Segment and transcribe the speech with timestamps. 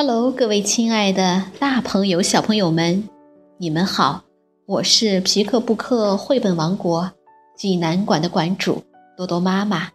[0.00, 3.08] Hello，各位亲爱的大朋友、小朋友们，
[3.56, 4.22] 你们好！
[4.64, 7.10] 我是皮克布克绘本王国
[7.56, 8.80] 济南馆的馆主
[9.16, 9.88] 多多妈妈。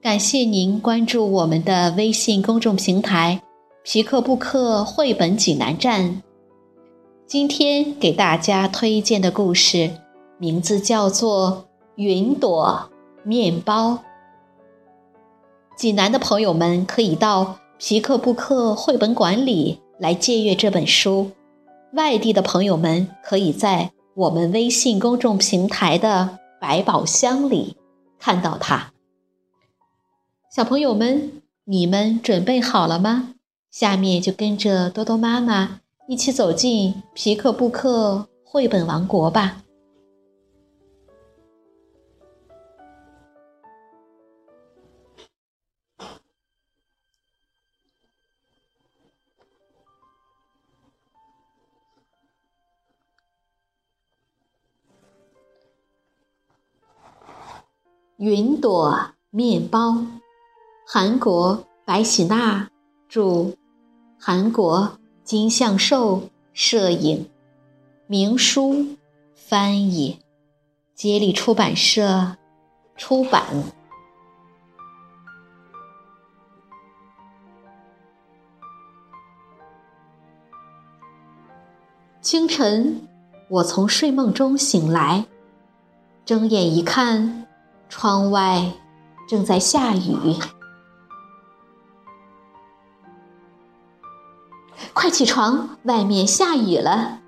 [0.00, 3.42] 感谢您关注我们的微信公众平台
[3.84, 6.22] “皮克布克绘本济南站”。
[7.28, 9.90] 今天给大家推荐的故事
[10.38, 11.66] 名字叫做
[11.96, 12.90] 《云朵
[13.22, 13.90] 面包》。
[15.76, 21.30] 济南的朋友们可以到皮克布克绘本馆里来借阅这本书，
[21.94, 27.78] 外地的朋友们可以在我们微信公众平台的百宝箱里
[28.18, 28.92] 看到它。
[30.54, 33.32] 小朋友们，你们准备好了吗？
[33.70, 39.62] 下面就跟着多多妈妈一起走进皮克布克绘本王国吧。
[58.20, 59.96] 云朵面包。
[60.86, 62.68] 韩国白喜娜
[63.08, 63.54] 著，
[64.18, 67.30] 韩国金相寿摄影，
[68.06, 68.84] 明书
[69.34, 70.18] 翻译，
[70.94, 72.36] 接力出版社
[72.94, 73.42] 出版。
[82.20, 83.08] 清晨，
[83.48, 85.24] 我从睡梦中醒来，
[86.26, 87.46] 睁眼一看，
[87.90, 88.72] 窗外
[89.28, 90.36] 正在下雨。
[94.94, 97.20] 快起床，外面下雨了。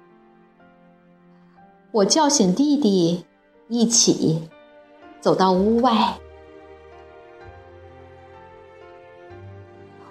[1.90, 3.26] 我叫醒弟弟，
[3.68, 4.48] 一起
[5.20, 6.18] 走到屋外。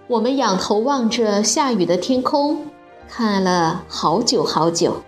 [0.07, 2.67] 我们仰头望着下雨的天空，
[3.07, 5.01] 看了好久好久。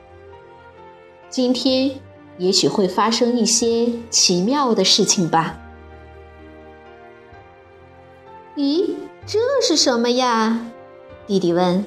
[1.29, 1.99] 今天
[2.37, 5.57] 也许会发生一些奇妙的事情吧？
[8.55, 8.95] 咦，
[9.25, 10.59] 这是什么呀？
[11.27, 11.85] 弟弟问。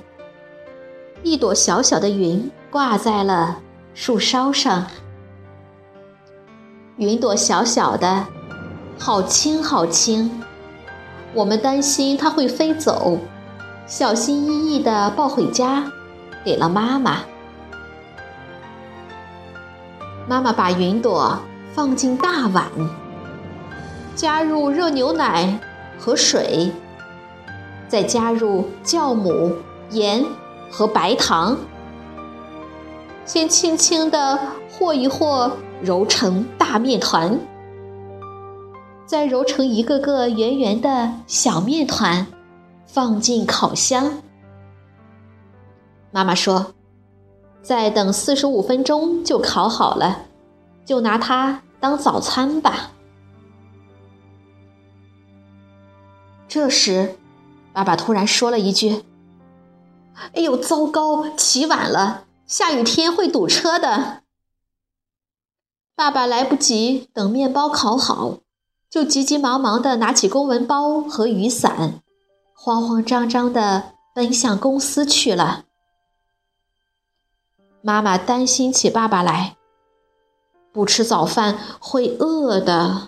[1.23, 3.59] 一朵小小的云挂在了
[3.95, 4.87] 树梢上，
[6.97, 8.27] 云朵小小的，
[8.99, 10.43] 好轻好轻。
[11.35, 13.19] 我们担心它会飞走，
[13.87, 15.91] 小心翼翼地抱回家，
[16.45, 17.25] 给了妈妈。
[20.29, 21.39] 妈妈把云朵
[21.73, 22.71] 放进大碗，
[24.15, 25.61] 加入热牛奶
[25.99, 26.71] 和水，
[27.89, 29.57] 再加入酵母、
[29.91, 30.25] 盐。
[30.69, 31.57] 和白糖，
[33.25, 34.37] 先轻轻地
[34.69, 37.39] 和一和，揉成大面团，
[39.07, 42.27] 再揉成一个个圆圆的小面团，
[42.85, 44.11] 放进烤箱。
[46.11, 46.75] 妈妈说
[47.67, 50.27] ：“再等四十五分钟就烤好了，
[50.85, 52.93] 就拿它当早餐吧。”
[56.47, 57.19] 这时，
[57.73, 59.03] 爸爸突然说了一句。
[60.35, 61.29] 哎呦，糟糕！
[61.31, 64.23] 起晚了，下雨天会堵车的。
[65.97, 68.39] 爸爸来不及等面包烤好，
[68.89, 72.01] 就急急忙忙地拿起公文包和雨伞，
[72.55, 75.65] 慌慌张张地奔向公司去了。
[77.87, 79.55] 妈妈担心起爸爸来，
[80.73, 83.07] 不吃早饭会饿的。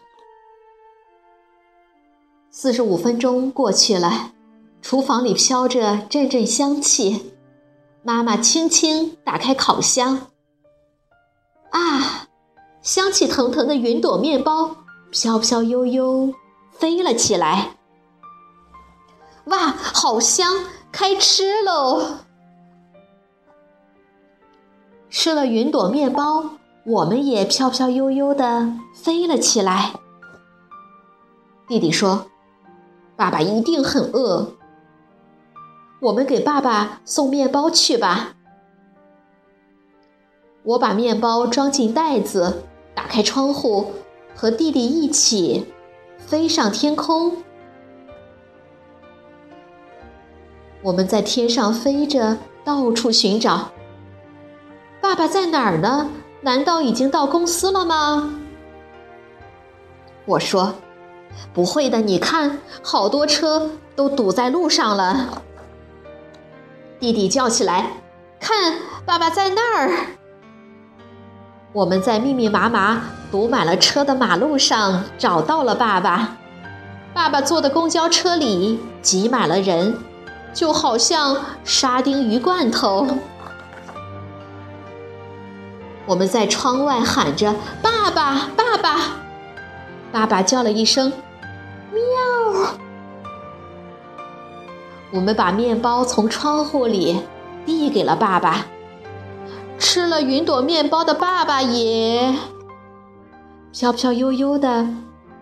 [2.53, 4.35] 四十五分钟过去了。
[4.81, 7.33] 厨房里飘着阵阵香气，
[8.05, 10.29] 妈妈轻轻打开烤箱，
[11.71, 12.29] 啊，
[12.81, 14.77] 香气腾腾的云朵面包
[15.11, 16.33] 飘飘悠悠
[16.71, 17.77] 飞了起来。
[19.47, 20.67] 哇，好香！
[20.93, 22.19] 开吃喽！
[25.11, 26.51] 吃了云朵面包，
[26.85, 29.95] 我们也飘飘悠悠的飞了起来。
[31.67, 32.27] 弟弟说
[33.17, 34.55] ：“爸爸一定很饿。”
[36.01, 38.37] 我们给爸爸送面包去吧。
[40.63, 42.63] 我把面包装进袋子，
[42.95, 43.93] 打开窗户，
[44.37, 45.67] 和弟弟一起
[46.19, 47.39] 飞上天空。
[50.83, 53.71] 我们在天上飞着，到处寻找。
[55.09, 56.11] 爸爸在哪儿呢？
[56.43, 58.31] 难道已经到公司了吗？
[60.27, 60.75] 我说
[61.55, 65.43] ：“不会的，你看，好多车都堵在路上了。”
[67.01, 67.87] 弟弟叫起来
[68.39, 68.75] ：“看，
[69.07, 69.91] 爸爸在那儿！”
[71.73, 73.01] 我们在密密麻麻、
[73.33, 76.37] 堵满了车的马路上找到了爸爸。
[77.15, 79.97] 爸爸坐的公交车里挤满了人，
[80.53, 81.35] 就好像
[81.65, 83.07] 沙丁鱼罐头。
[86.09, 88.99] 我们在窗外喊着：“爸爸，爸爸！”
[90.11, 91.13] 爸爸叫了一声
[91.93, 92.01] ：“喵。”
[95.13, 97.21] 我们把面包从窗户里
[97.67, 98.67] 递给了爸爸。
[99.79, 102.35] 吃了云朵面包的爸爸也
[103.73, 104.89] 飘飘悠悠的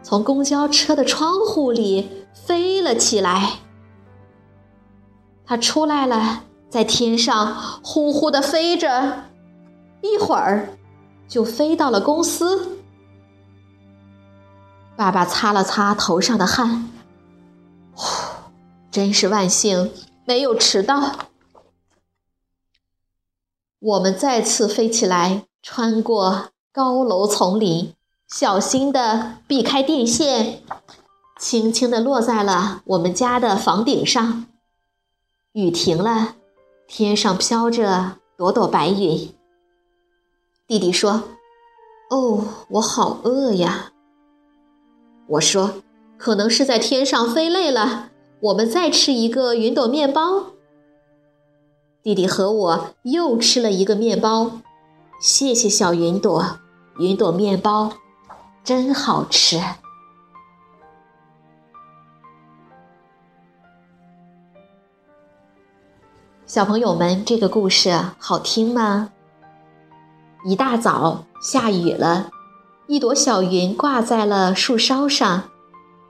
[0.02, 3.60] 从公交车的窗户里飞了起来。
[5.46, 9.24] 他出来了，在天上呼呼的飞着，
[10.02, 10.76] 一会儿
[11.28, 12.78] 就飞到了公司。
[14.96, 16.90] 爸爸擦了擦头上的汗，
[17.92, 18.50] 呼，
[18.90, 19.92] 真是万幸，
[20.24, 21.28] 没有迟到。
[23.78, 27.94] 我们再次飞起来，穿过高楼丛林，
[28.26, 30.62] 小心的避开电线，
[31.38, 34.46] 轻轻的落在了我们家的房顶上。
[35.52, 36.36] 雨停了，
[36.88, 39.35] 天上飘着朵朵白云。
[40.66, 41.22] 弟弟说
[42.10, 43.92] ：“哦，我好饿呀。”
[45.28, 45.82] 我说
[46.18, 48.10] ：“可能是在天上飞累了，
[48.40, 50.46] 我们再吃一个云朵面包。”
[52.02, 54.60] 弟弟和我又吃了一个面包，
[55.20, 56.58] 谢谢小云朵，
[56.98, 57.92] 云朵面包
[58.64, 59.60] 真好吃。
[66.44, 69.12] 小朋友们，这个故事好听吗？
[70.46, 72.30] 一大早下雨了，
[72.86, 75.50] 一朵小云挂在了树梢上，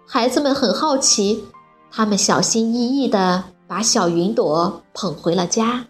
[0.06, 1.46] 孩子们很好奇，
[1.90, 3.44] 他们小心翼翼的。
[3.68, 5.86] 把小云朵捧回了家。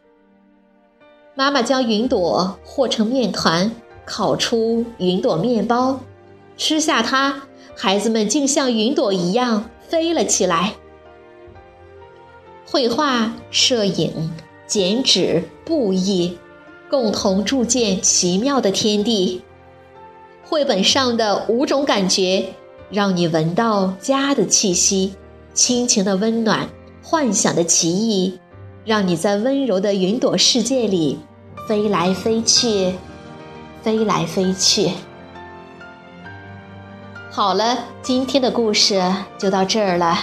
[1.35, 3.71] 妈妈将云朵和成面团，
[4.07, 6.01] 烤出云朵面包，
[6.57, 7.43] 吃下它，
[7.77, 10.73] 孩子们竟像云朵一样飞了起来。
[12.67, 14.33] 绘画、摄影、
[14.67, 16.39] 剪纸、布艺，
[16.91, 19.43] 共同铸建奇妙的天地。
[20.45, 22.55] 绘本上的五种感觉，
[22.91, 25.15] 让你闻到家的气息，
[25.53, 26.69] 亲情的温暖。
[27.03, 28.41] 幻想的奇异，
[28.85, 31.21] 让你在温柔的云朵世界里
[31.69, 32.95] 飞来飞去，
[33.81, 34.91] 飞来飞去。
[37.31, 39.01] 好了，今天的故事
[39.39, 40.19] 就到这儿了。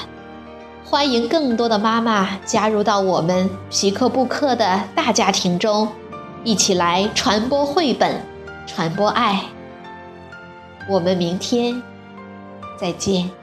[0.83, 5.87] 欢迎更多的妈妈加入到我们皮克布克的大家庭中，
[6.43, 8.21] 一起来传播绘本，
[8.67, 9.41] 传播爱。
[10.89, 11.81] 我们明天
[12.77, 13.42] 再见。